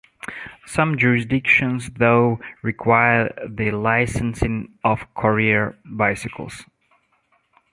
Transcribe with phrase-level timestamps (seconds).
[0.65, 6.65] Some jurisdictions, though, require the licensing of courier bicycles.